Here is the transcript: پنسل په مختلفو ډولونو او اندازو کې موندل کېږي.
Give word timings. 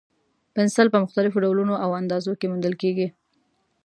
پنسل 0.53 0.87
په 0.91 0.97
مختلفو 1.03 1.41
ډولونو 1.43 1.73
او 1.83 1.89
اندازو 1.99 2.31
کې 2.39 2.49
موندل 2.51 2.73
کېږي. 2.81 3.07